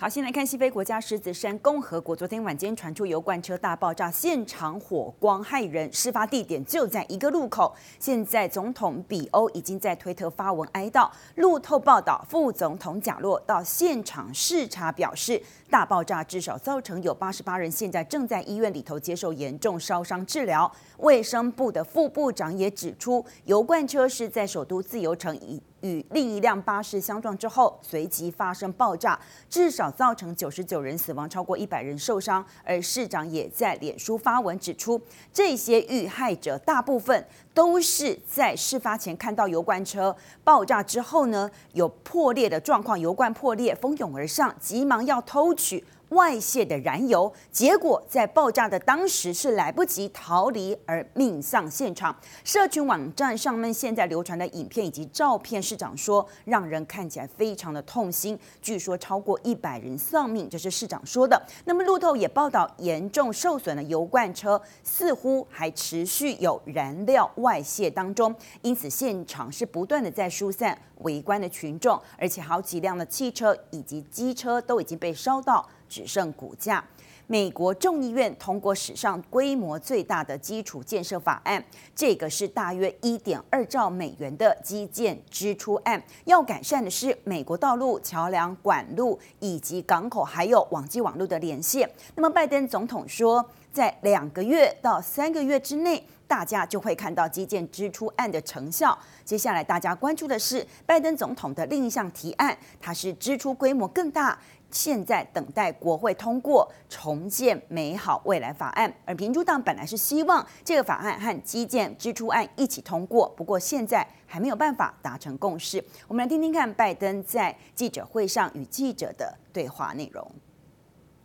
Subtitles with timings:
[0.00, 7.76] 好，先来看西非国家狮子山共和国，昨天晚间传出油罐车大爆炸，现场火光骇人，事发地点就在一个路口。
[7.98, 11.06] 现在总统比欧已经在推特发文哀悼。
[11.34, 20.72] 路透报道，副总统贾洛到现场视察，表示大爆炸至少造成有八十八人现在正在医院里头接受严重烧伤治疗。
[21.00, 25.62] 卫生部的副部长也指出，油罐车是在首都自由城以。
[25.82, 32.44] 与另一辆巴士相撞之后，随即发生爆炸，至少造成九十九人死亡，超过一百人受伤。
[32.64, 35.00] 而市长也在脸书发文指出，
[35.32, 45.84] 这些遇害者大部分都是在事发前看到油罐车爆炸之后呢，有破裂的状况，油罐破裂，蜂拥而上，急忙要偷取。
[46.10, 52.14] 外泄的燃油，结果在爆炸的当时是来不及逃离而命丧现场。
[52.44, 58.38] 社群网站上面现在流传的影片以及照片，市长说让人看起来非常的痛心。
[58.62, 61.40] 据说超过一百人丧命，这是市长说的。
[61.64, 75.66] 那么路透也报道，严重受损的油罐车似乎还持续有燃料外泄当中，因此现场是不断的在疏散围观的群众，而且好几辆的汽车以及机车都已经被烧到。
[75.90, 76.82] 只剩骨架。
[77.26, 86.02] 美国众议院通过史上规模最大的基础建设法案，这个是大约一点二兆美元的基建支出案。
[86.24, 91.88] 要改善的是美国道路、桥梁、管路以及港口，还有网际网络的连线。
[92.16, 98.96] 那么，拜登总统说，在两个月到三个月之内，大家就会看到基建支出案的成效。
[99.24, 104.38] 接下来，大家关注的是拜登总统的另一项提案，它是支出规模更大。
[104.70, 115.84] 现在等待国会通过重建美好未来法案，而民主党本来是希望这个法案和基建支出案一起通过，不过现在还没有办法达成共识。
[116.06, 120.30] 我们来听听看拜登在记者会上与记者的对话内容。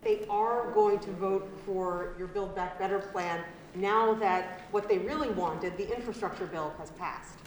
[0.02, 3.42] They are going to vote for your Build Back Better plan
[3.78, 7.38] now that what they really wanted, the infrastructure bill, has passed.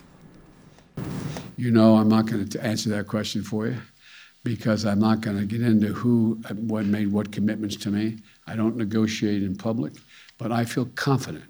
[1.57, 3.77] You know, I'm not going to answer that question for you.
[4.45, 8.19] Because I'm not going to get into who what made what commitments to me.
[8.47, 9.95] I don't negotiate in public,
[10.39, 11.45] but I feel confident.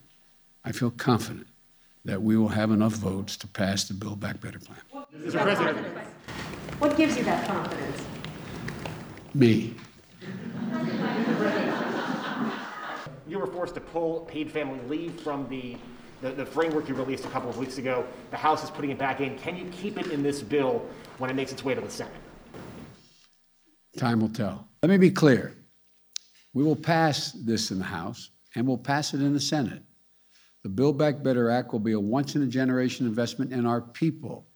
[0.64, 1.46] I feel confident
[2.06, 4.78] that we will have enough votes to pass the Build Back Better plan.
[5.14, 5.42] Mr.
[5.42, 5.86] President,
[6.78, 8.02] what gives you that confidence?
[9.34, 9.74] Me.
[13.28, 15.76] You were forced to pull paid family leave from the,
[16.22, 18.06] the, the, framework you released a couple of weeks ago.
[18.30, 19.36] The House is putting it back in.
[19.38, 20.84] Can you keep it in this bill
[21.18, 22.14] when it makes its way to the Senate?
[23.98, 24.66] Time will tell.
[24.82, 25.54] Let me be clear.
[26.54, 29.82] We will pass this in the House and we'll pass it in the Senate.
[30.62, 33.80] The Build Back Better Act will be a once in a generation investment in our
[33.80, 34.47] people.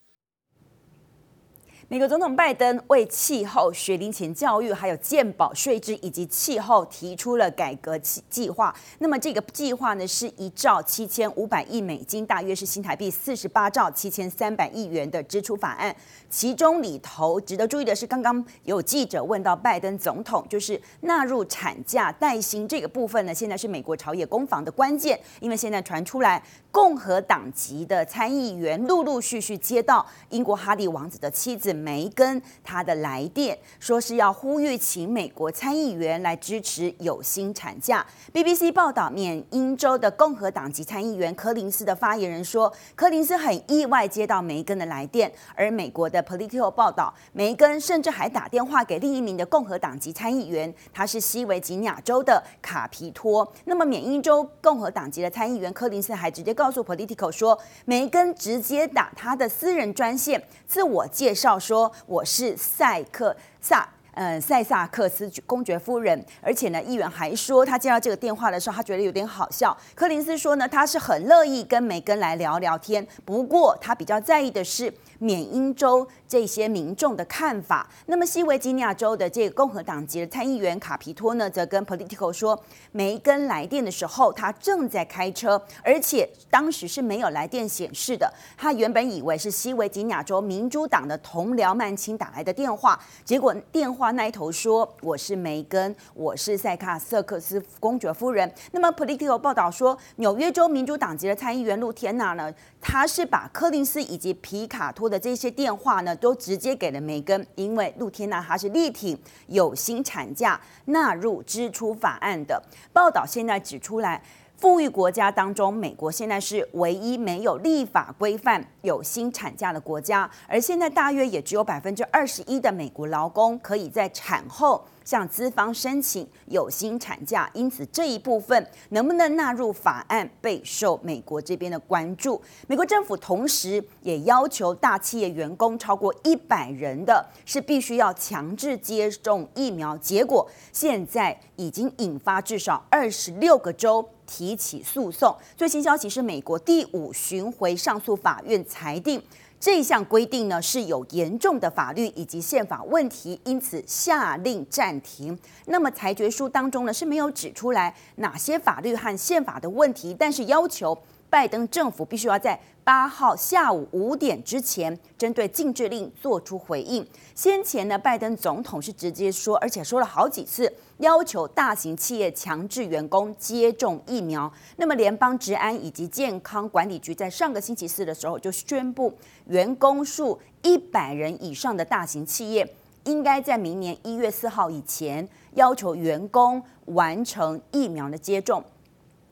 [1.93, 8.75] 美国总统拜登为气候、学龄前教育、还有健保税制以及气候提出了改革计计划。
[9.01, 15.95] 那么这个计划呢，是一兆七千五百亿美金，大约是新台币四十八兆七千三百亿元的支出法案。
[16.31, 31.81] 其中里头值得注意的是，刚刚有记者问到拜登总统，就是纳入产假带薪这个部分呢，现在是美国朝野攻防的关键，因为现在传出来共和党籍的参议员陆陆续续接到英国哈利王子的妻子。
[31.82, 38.06] 梅根他的来电说是要呼吁请美国参议员来支持有薪产假。
[38.32, 45.31] BBC 报道，缅因州的共和党籍参议员柯林斯的发言人说，柯林斯很意外接到梅根的来电。
[45.56, 53.53] 而美国的 Politico 报道，梅根甚至还打电话给另一名的共和党籍参议员，他是西维吉尼亚州的卡皮托。
[53.64, 61.72] 那么缅因州共和党籍的参议员柯林斯还直接告诉 Politico 说，梅根直接打他的私人专线，自我介绍说。
[61.72, 69.77] 说我是赛克萨，呃，塞萨克斯公爵夫人，而且呢，议员还说他接到这个电话的时候，他觉得有点好笑。
[69.95, 74.93] 柯林斯说呢，他是很乐意跟梅根来聊聊天，不过他比较在意的是。
[75.23, 77.88] 缅因州这些民众的看法。
[78.06, 82.61] 那么西维吉尼亚州的这个共和党籍的参议员卡皮托呢，则跟 Politico 说，
[82.91, 88.29] 梅根来电的时候，他正在开车，而且当时是没有来电显示的。
[88.56, 98.52] 他原本以为是西维吉尼亚州民主党的同僚曼青打来的电话，结果电话话那一头说，我是梅根，我是塞卡瑟克斯公爵夫人。
[98.72, 109.16] 那么 Politico 报道说，纽约州民主党籍的参议员露天娜呢，他是把柯林斯以及皮卡托的这些电话呢，都直接给了梅根，因为露天娜她是力挺
[109.46, 112.60] 有薪产假纳入支出法案的。
[112.93, 114.20] 报道现在指出来，
[114.62, 124.85] 富裕国家当中，美国现在是唯一没有立法规范有薪产假的国家，而现在大约也只有百分之二十一的美国劳工可以在产后。
[125.05, 132.41] 向资方申请有薪产假，因此这一部分能不能纳入法案备受美国这边的关注。
[132.69, 139.99] 美国政府同时也要求大企业员工超过一百人的是必须要强制接种疫苗。
[139.99, 145.37] 结果现在已经引发至少二十六个州提起诉讼。
[145.55, 149.23] 最新消息是，美国第五巡回上诉法院裁定。
[149.61, 155.38] 这项规定呢，是有严重的法律以及宪法问题，因此下令暂停。
[155.67, 160.96] 那么裁决书当中呢，是没有指出来哪些法律和宪法的问题，但是要求
[161.32, 167.06] 拜登政府必须要在八号下午五点之前针对禁制令做出回应。
[167.34, 174.52] 先前呢，拜登总统是直接说，而且说了好几次，要求大型企业强制员工接种疫苗。
[174.76, 182.75] 那么，联邦治安以及健康管理局在上个星期四的时候就宣布，员工数一百人以上的大型企业，
[183.05, 188.62] 应该在明年一月四号以前要求员工完成疫苗的接种。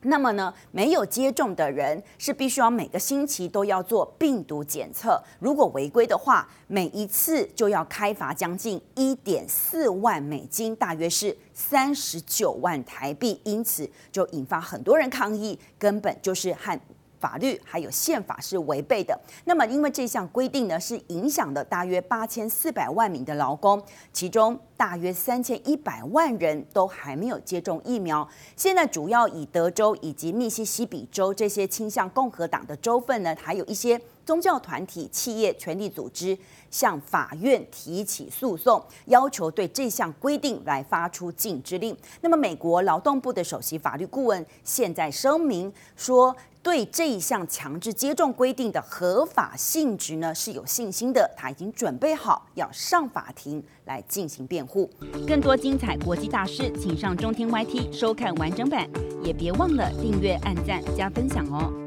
[0.03, 16.79] 那么呢，没有接种的人是必须要每个星期都要做病毒检测，如果违规的话，每一次就要开罚将近一点四万美金，大约是三十九万台币，因此就引发很多人抗议，根本就是和。
[17.21, 19.17] 法律还有宪法是违背的。
[19.45, 23.81] 那么，因为这项规定呢，是影响了大约八千四百万名的劳工，
[24.11, 28.27] 其中大约三千一百万人都还没有接种疫苗。
[28.57, 34.01] 现在主要以德州以及密西西比州这些倾向共和党的州份呢，还有一些
[34.31, 36.37] 宗教团体、企业、权力组织
[36.69, 41.93] 向法院提起诉讼，要求对这项规定来发出禁制令。
[42.21, 46.33] 那么，美国劳动部的首席法律顾问现在声明说。
[46.63, 51.27] 对这一项强制接种规定的合法性质呢，是有信心的。
[51.35, 54.87] 他已经准备好要上法庭来进行辩护。
[55.27, 58.87] 更多精彩国际大事，请上中天 YT 收看完整版，
[59.23, 61.80] 也别忘了订阅、按赞、加分享哦。